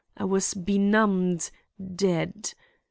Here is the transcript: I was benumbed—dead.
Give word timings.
I 0.17 0.23
was 0.25 0.55
benumbed—dead. 0.55 2.55